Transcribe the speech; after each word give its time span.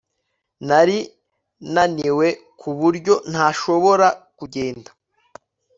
nari 0.67 0.97
naniwe 1.73 2.27
ku 2.59 2.69
buryo 2.79 3.13
ntashobora 3.31 4.07
kugenda 4.37 4.89